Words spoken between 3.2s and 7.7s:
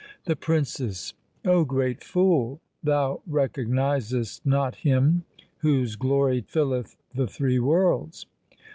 recognizest not Him whose glory filleth the three